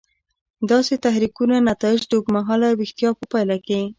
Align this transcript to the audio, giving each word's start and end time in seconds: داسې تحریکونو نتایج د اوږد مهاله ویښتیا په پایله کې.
داسې 0.71 0.93
تحریکونو 1.05 1.55
نتایج 1.69 1.99
د 2.07 2.11
اوږد 2.15 2.33
مهاله 2.37 2.67
ویښتیا 2.79 3.09
په 3.19 3.23
پایله 3.31 3.57
کې. 3.65 3.81